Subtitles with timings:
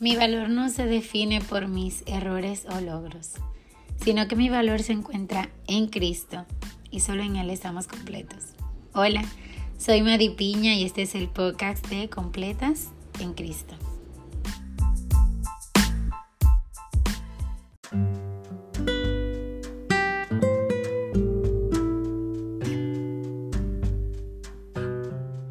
[0.00, 3.32] Mi valor no se define por mis errores o logros,
[3.96, 6.46] sino que mi valor se encuentra en Cristo
[6.88, 8.54] y solo en Él estamos completos.
[8.92, 9.24] Hola,
[9.76, 13.74] soy Madi Piña y este es el podcast de Completas en Cristo.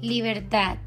[0.00, 0.78] Libertad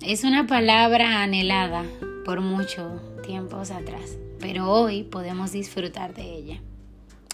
[0.00, 1.84] es una palabra anhelada
[2.24, 6.60] por mucho tiempos atrás, pero hoy podemos disfrutar de ella.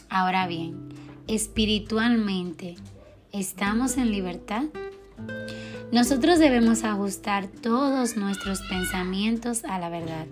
[0.08, 0.88] Ahora bien,
[1.28, 2.76] espiritualmente,
[3.32, 4.64] ¿estamos en libertad?
[5.92, 10.26] Nosotros debemos ajustar todos nuestros pensamientos a la verdad.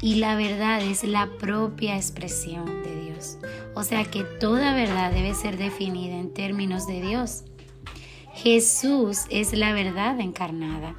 [0.00, 3.38] Y la verdad es la propia expresión de Dios.
[3.74, 7.44] O sea que toda verdad debe ser definida en términos de Dios.
[8.34, 10.96] Jesús es la verdad encarnada.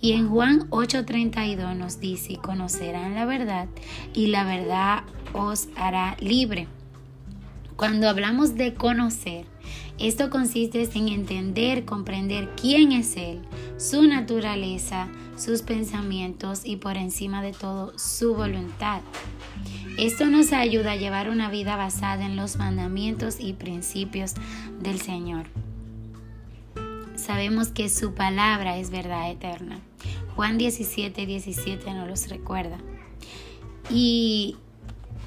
[0.00, 3.68] Y en Juan 8:32 nos dice, conocerán la verdad
[4.14, 6.68] y la verdad os hará libre.
[7.76, 9.46] Cuando hablamos de conocer,
[9.98, 13.40] esto consiste en entender, comprender quién es Él,
[13.76, 19.00] su naturaleza, sus pensamientos y por encima de todo su voluntad.
[19.96, 24.34] Esto nos ayuda a llevar una vida basada en los mandamientos y principios
[24.80, 25.46] del Señor
[27.28, 29.80] sabemos que su palabra es verdad eterna.
[30.34, 32.78] Juan 17, 17 nos los recuerda.
[33.90, 34.56] Y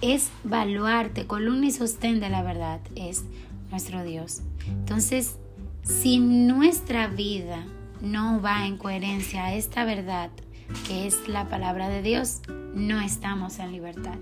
[0.02, 3.24] es baluarte, columna y sostén de la verdad, es
[3.70, 4.42] nuestro Dios.
[4.66, 5.38] Entonces,
[5.84, 7.68] si nuestra vida
[8.02, 10.32] no va en coherencia a esta verdad,
[10.88, 12.42] que es la palabra de Dios,
[12.74, 14.18] no estamos en libertad.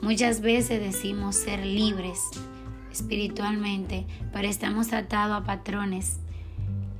[0.00, 2.20] Muchas veces decimos ser libres
[2.90, 6.21] espiritualmente, pero estamos atados a patrones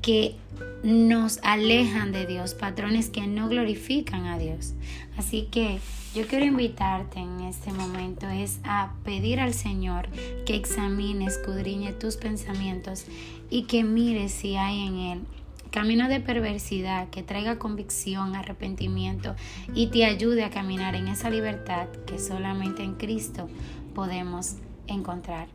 [0.03, 0.36] que
[0.83, 4.75] nos alejan de Dios, patrones que no glorifican a Dios.
[5.17, 5.78] Así que
[6.14, 10.08] yo quiero invitarte en este momento es a pedir al Señor
[10.45, 13.07] que examine, escudriñe tus pensamientos
[13.48, 15.20] y que mire si hay en él
[15.73, 19.35] camino de perversidad que traiga convicción, arrepentimiento
[19.74, 23.48] y te ayude a caminar en esa libertad que solamente en Cristo
[23.95, 25.48] podemos encontrar.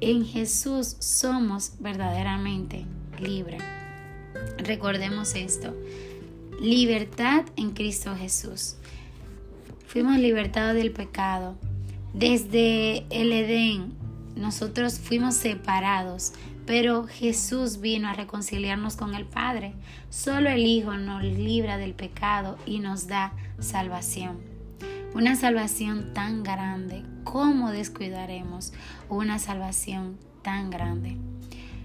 [0.00, 2.86] En Jesús somos verdaderamente
[3.20, 3.58] libre.
[4.58, 5.74] Recordemos esto.
[6.60, 8.76] Libertad en Cristo Jesús.
[9.86, 11.56] Fuimos libertados del pecado.
[12.12, 13.92] Desde el Edén
[14.36, 16.32] nosotros fuimos separados,
[16.66, 19.74] pero Jesús vino a reconciliarnos con el Padre.
[20.10, 24.38] Solo el Hijo nos libra del pecado y nos da salvación.
[25.14, 28.72] Una salvación tan grande, ¿cómo descuidaremos
[29.08, 31.16] una salvación tan grande?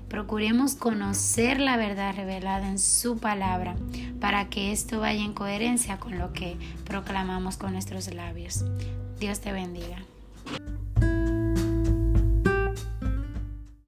[0.09, 3.75] Procuremos conocer la verdad revelada en su palabra
[4.19, 8.65] para que esto vaya en coherencia con lo que proclamamos con nuestros labios.
[9.19, 9.97] Dios te bendiga.